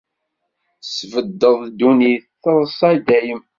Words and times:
Tesbeddeḍ 0.81 1.57
ddunit, 1.69 2.23
treṣṣa 2.43 2.89
i 2.95 2.99
dayem. 3.07 3.41